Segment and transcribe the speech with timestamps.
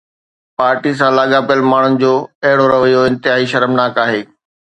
[0.59, 2.09] party سان لاڳاپيل ماڻهن جو
[2.51, 4.21] اهڙو رويو انتهائي شرمناڪ آهي